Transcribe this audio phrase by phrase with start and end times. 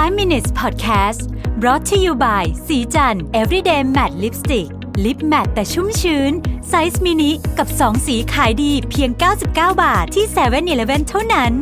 [0.00, 1.20] 5 minutes podcast
[1.60, 4.68] brought to you by ศรีจันทร์ everyday matte lipstick
[5.04, 6.32] lip matte แต่ชุ่มชื้น
[6.68, 9.46] size mini กับ 2 สีขายดีเพียง 99
[9.82, 11.52] บาทที่7 e เ e ่ e อเท่านั้น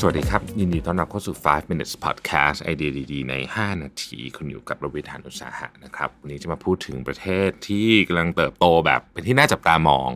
[0.00, 10.10] สวัสดีครับ ยินดีต้อนรับเข้าสู่ 5 minutes podcast ไอเดียดีๆ ใน 5 นาที คุณอยู่กับรวิศ หาญอุตสาหะนะครับ วันนี้จะมาพูดถึงประเทศที่กำลังเติบโตแบบเป็นที่น่าจับตามอง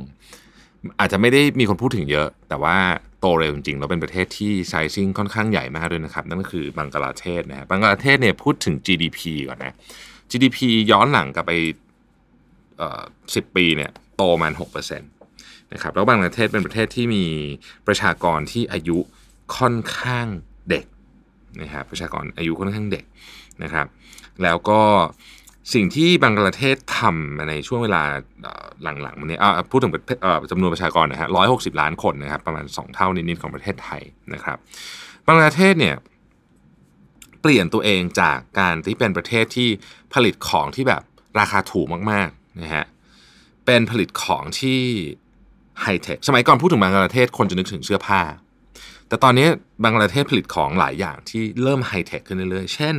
[1.00, 2.76] อาจจะไม่ได้มีคนพูดถึงเยอะ แต่ว่า
[3.22, 9.74] โตเร็วจริงๆแล้วเป็นประเทศที่ไซซิ่งค่อนข้างใหญ่มากด้วยนะครับ นั่นก็คือบังกลาเทศนะฮะบังกลาเทศเนี่ยพูดถึง GDP ก่อนนะ
[10.30, 10.58] GDP
[10.90, 11.52] ย้อนหลังกลับไป
[12.78, 15.10] เอ่อ10ปีเนี่ยโตมาหกเปอร์เซ็นต์
[15.72, 17.24] นะครับแล้วบังกลาเทศเป็นประเทศที่มี
[17.86, 18.98] ประชากรที่อายุ
[19.56, 20.26] ค่อนข้าง
[20.70, 20.86] เด็ก
[21.60, 23.04] นะครับประชากรอายุค่อนข้างเด็ก
[23.62, 23.86] นะครับ
[24.42, 24.80] แล้วก็
[25.72, 28.02] สิ่งที่บังกลาเทศทำในช่วงเวลา
[28.82, 29.92] หลังๆมานี้อ่าพูดถึง
[30.50, 34.02] จำนวนประชากรนะฮะร้อยหกสิบล้านคนนะครับ ประมาณ 2 เท่านิดๆของประเทศไทย
[34.34, 34.56] นะครับ
[35.26, 35.96] บังกลาเทศเนี่ย
[37.40, 39.68] เปลี่ยนตัวเองจากการที่เป็นประเทศที่
[40.14, 41.02] ผลิตของที่แบบ
[41.40, 42.84] ราคาถูกมากๆนะฮะ
[43.66, 44.80] เป็นผลิตของที่
[45.80, 48.20] ไฮเทคสมัยก่อนพูดถึงบังกลาเทศคนจะนึกถึงเสื้อผ้า
[49.08, 49.48] แต่ตอนนี้
[49.82, 52.96] บังกลาเทศผลิตของหลายอย่างที่เริ่มไฮเทคขึ้นเรื่อยๆ เช่น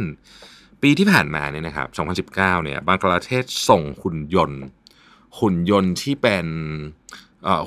[0.84, 1.86] ปีที่ผ่านมาเนี่ยนะครั
[2.24, 4.62] บ 2019 เนี่ยบังกลาเทศส่งหุ่นยนต์
[5.40, 6.46] หุ่นยนต์ที่เป็น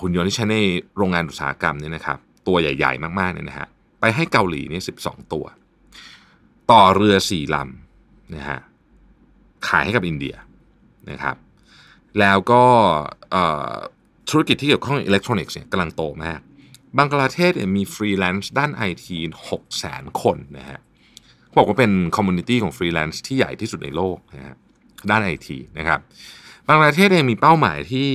[0.01, 0.57] หุ่นยนต์ที่ใช้ใน
[0.97, 3.69] โรงงานอุตสาหกรรมเนี่ยนะครับ ตัวใหญ่ ๆ มากๆเนี่ยนะฮะ
[4.01, 5.45] ไปให้เกาหลีเนี่ย12 ตัว
[6.71, 8.59] ต่อเรือ4ลำนะฮะ
[9.69, 10.35] ขายให้กับอินเดีย
[11.11, 11.37] นะครับ
[12.21, 12.63] แล้วก็
[14.31, 16.41] ธุรกิจที่เกี่ยวข้องอิเล็กทรอนิกส์เนี่ยกำลังโตมาก
[16.97, 19.19] บังกลาเทศเนี่ยมีฟรีแลนซ์ด้านไอที
[19.51, 20.81] 6แสนคนนะฮะ
[21.57, 24.57] บอกว่าเป็น community ของฟรีแลนซ์ที่ใหญ่ที่สุดในโลกนะฮะ
[25.11, 26.01] ด้านไอทีนะครับ
[26.69, 28.11] บังกลาเทศเองมีเป้าหมายที่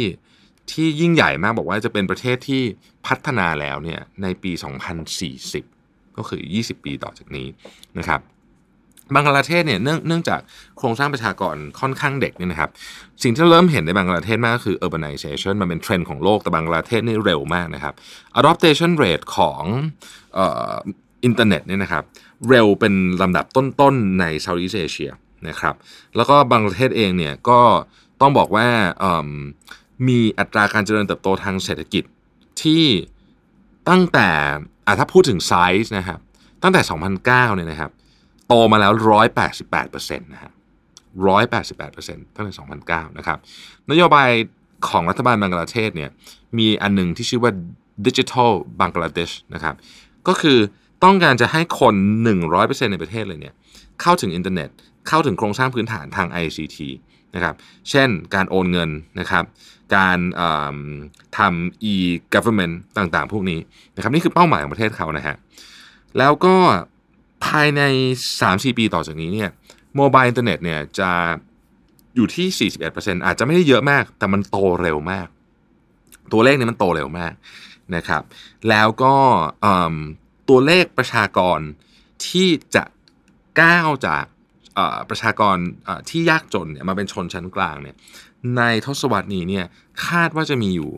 [0.71, 2.61] ที่ยิ่งใหญ่มากบอกว่าจะเป็นประเทศที่
[3.07, 4.51] พัฒนาแล้วเนี่ยในปี
[5.35, 7.47] 2040 ก็คือ 20 ปีต่อจากนี้
[7.99, 8.21] นะครับ
[9.15, 10.39] บังกลาเทศเนี่ยเนื่องเนื่องจาก
[10.77, 12.69] โครงสร้างประชากรค่อนข้างเด็กเนี่ยนะครับ
[13.23, 17.93] สิ่งที่เริ่มเห็นในบังกลาเทศมากก็คือ urbanization มันเป็นเทรนด์ของโลกแต่บังกลาเทศนี่เร็วมากนะครับ
[18.39, 19.63] adoption rate ของ
[21.23, 22.03] อินเทอร์เน็ตเนี่ยนะครับ
[22.49, 25.11] เร็วเป็นลำดับต้นๆใน Southeast Asia
[25.47, 25.75] นะครับ
[26.15, 27.61] แล้วก็บังกลาเทศเองเนี่ยก็
[28.21, 28.67] ต้องบอกว่า
[30.07, 32.03] มีอัตราการเจริญเติบโตทางเศรษฐกิจ
[32.61, 32.85] ที่
[33.89, 34.29] ตั้งแต่
[34.85, 36.19] อะถ้าพูดถึงไซส์นะครับ
[36.63, 36.81] ตั้งแต่
[37.17, 37.91] 2009เนี่ยนะครับ
[38.47, 38.91] โตมาแล้ว
[39.57, 40.51] 188%นะฮะ
[41.43, 42.53] 188%ตั้งแต่
[42.85, 43.37] 2009 นะครับ
[43.91, 44.29] นโยบาย
[44.89, 46.09] ของรัฐบาลบังกลาเทศเนี่ย
[46.57, 47.51] มีอันหนึงที่ชื่อว่า
[48.05, 49.75] Digital Bangladesh นะครับ
[50.27, 50.59] ก็คือ
[51.03, 51.95] ต้องการจะให้คน
[52.43, 53.53] 100%ในประเทศเลยเนี่ย
[54.01, 54.69] เข้าถึงอินเทอร์เน็ต
[55.07, 56.77] เข้าถึงโครงสร้างพื้นฐานทาง ICT
[57.35, 57.55] นะครับ
[57.89, 58.89] เช่นการโอนเงิน
[59.19, 59.43] นะครับ
[59.95, 60.19] การ
[61.37, 63.59] ทำ e-government ต่างๆ พวกนี้
[63.95, 65.35] นะครับนี่คือเป้าหมายของประเทศเขานะฮะ
[66.17, 66.55] แล้วก็
[67.45, 67.81] ภายใน
[68.31, 69.49] 3-4 ปีต่อจากนี้เนี่ย
[69.95, 71.11] โมบายอินเทอร์เน็ตเนี่ยจะ
[72.15, 75.27] อยู่ที่ 41%อาจจะไม่ได้เยอะมาก แต่มันโตเร็วมาก
[76.31, 77.33] ตัวเลขนี้มันโตเร็วมาก
[77.95, 78.23] นะครับ
[78.69, 79.15] แล้วก็
[80.49, 81.59] ตัวเลขประชากร
[82.27, 82.83] ที่จะ
[83.61, 84.25] ก้าวจาก
[85.09, 85.57] ประชากร
[86.09, 87.95] ที่ยากจนเนี่ยมาเป็นชนชั้นกลางเนี่ย
[88.57, 89.65] ในทศวรรษนี้เนี่ย
[90.07, 90.91] คาดว่าจะมีอยู่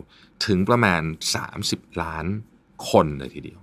[0.46, 1.02] ถึงประมาณ
[1.52, 2.26] 30 ล้าน
[2.90, 3.60] คนเลยทีเดียว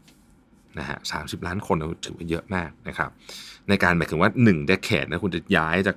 [0.79, 3.11] นะฮะสาล้านคนถือว่าเยอะมากนะครับ
[3.69, 5.97] ในการหมายถึงว่า1เด c a d e นะคุณจะย้ายจาก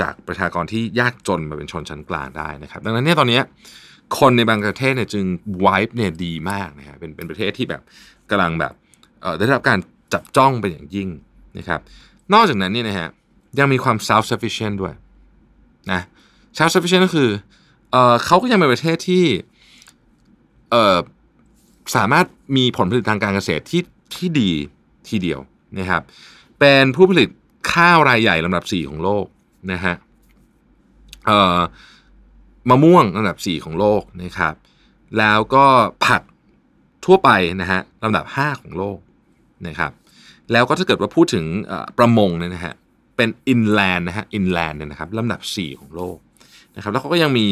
[0.00, 3.40] จากประชากรที่ยากจนมาเป็นชนชั้นกลางได้นะครับ ดังนั้นเนี่ยตอนนี้
[4.18, 5.24] คนในบางประเทศเนี่ยจึง
[5.64, 7.82] วายเนี่ยดีมากนะฮะเป็นเป็นประเทศที่แบบ
[8.30, 8.72] กำลังแบบ
[9.38, 9.78] ได้รับการ
[10.12, 11.08] จับจ้องเป็นอย่างยิ่ง
[11.58, 11.80] นะครับ
[12.32, 13.08] นอกจากนั้นเนี่ยนะฮะ
[13.58, 14.94] ยังมีความ self sufficient ด้วย
[15.92, 16.00] นะ
[16.56, 17.28] self sufficient ก็คือ
[17.90, 19.24] เออเขาก็ยังเป็นประเทศที่
[20.70, 20.98] เออ
[21.96, 22.26] สามารถ
[22.56, 23.82] มีผลผลิตทางการเกษตรที่
[24.14, 24.50] ที่ดี
[25.08, 25.40] ทีเดียว
[25.78, 26.02] นะครับ
[26.58, 27.28] เป็นผู้ผลิต
[27.72, 29.26] ข้าวรายใหญ่ลำดับ 4 ของโลก
[29.72, 29.94] นะฮะ
[31.26, 31.58] เอ่อ
[32.68, 34.54] มะม่วงลำดับ 4 ของโลกนะครับ
[35.18, 35.66] แล้วก็
[36.06, 36.22] ผัก
[37.04, 37.30] ทั่วไป
[37.60, 38.98] นะฮะลำดับ 5 ของโลก
[39.68, 39.92] นะครับ
[40.52, 41.44] แล้วก็ถ้าเกิดว่าพูดถึง
[41.98, 42.74] ประมงเนี่ยนะฮะ
[43.16, 46.18] เป็นอินแลนด์นะฮะอินแลนด์เนี่ยนะครับลำดับ 4 ของโลก
[46.76, 47.48] นะครับแล้วเขาก็ยังมี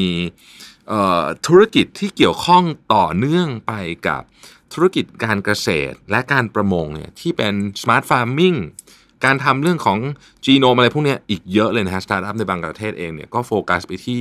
[1.47, 2.63] ธุรกิจที่เกี่ยวข้อง
[2.95, 3.73] ต่อเนื่องไป
[4.09, 4.23] กับ
[4.75, 8.59] ธุรกิจการเกษตรและการประมงเนี่ยที่เป็น smart farming
[9.25, 9.99] การทำเรื่องของ
[10.45, 14.19] จีโนมอะไรพวกนี้อีกเยอะเลยนะฮะสตาร์ทอัพในบังกลาเทศเองเนี่ยก็โฟกัสไปที่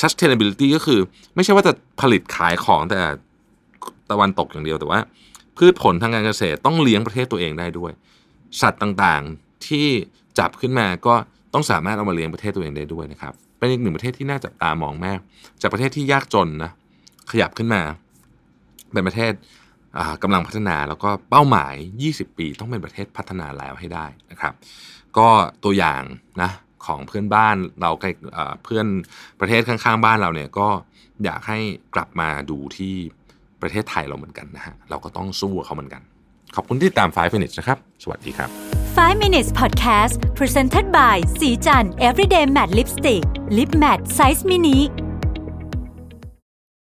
[0.00, 1.00] sustainability ก็คือ
[1.34, 2.98] ไม่ใช่ว่าจะผลิตขายของแต่
[4.10, 5.00] ตะวันตกอย่างเดียวแต่ว่า
[5.56, 7.92] พืชผลทางการเกษตรต้องเลี้ยงประเทศตัวเองได้ด้วย
[8.60, 9.86] สัตว์ต่างๆที่
[10.38, 11.14] จับขึ้นมาก็
[11.54, 15.18] ต้องสามารถเอามาเลี้ยงประเทศตัวเองได้ด้วยนะครับ เป็นอีกหนึ่งประเทศที่น่าจับตามองมาก
[15.60, 16.70] จากประเทศที่ยากจนนะ
[17.30, 17.82] ขยับขึ้นมา
[18.92, 19.32] เป็นประเทศ
[20.22, 21.74] กำลังพัฒนาแล้วก็เป้าหมาย
[22.06, 24.54] 20 ปีต้องเป็นประเทศพัฒนาแล้วให้ได้นะครับ
[25.18, 25.28] ก็
[25.64, 26.02] ตัวอย่าง
[26.42, 26.50] นะ
[26.86, 28.10] ของเพื่อนบ้านเราใกล้
[28.64, 28.86] เพื่อน
[29.40, 30.68] ประเทศข้างๆบ้านเราเนี่ยก็
[31.24, 31.58] อยากให้
[31.94, 32.96] กลับมาดูที่
[33.62, 36.02] ประเทศไทยเราเหมือนกันนะฮะเราก็ต้องสู้เขาเหมือนกัน
[36.56, 38.50] ขอบคุณที่ตาม 5 minutes นะครับ สวัสดีครับ
[38.96, 43.24] 5 minutes podcast presented by สีจัน everyday matte lipstick
[43.56, 44.78] lip matte size mini